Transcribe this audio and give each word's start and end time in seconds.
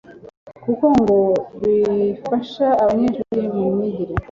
kuko 0.63 0.85
ngo 0.99 1.19
bifasha 1.61 2.67
abanyeshuri 2.81 3.41
mu 3.55 3.63
myigire 3.75 4.13